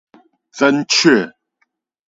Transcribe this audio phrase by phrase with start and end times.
[0.57, 1.31] 真確